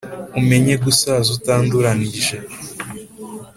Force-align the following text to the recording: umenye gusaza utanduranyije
umenye 0.39 0.73
gusaza 0.83 1.29
utanduranyije 1.37 2.35